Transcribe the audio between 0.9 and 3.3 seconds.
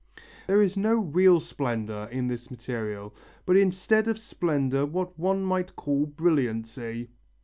real splendour in this material,